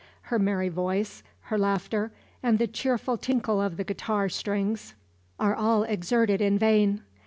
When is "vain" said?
6.57-7.03